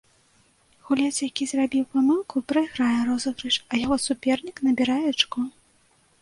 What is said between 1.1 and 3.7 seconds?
які зрабіў памылку, прайграе розыгрыш,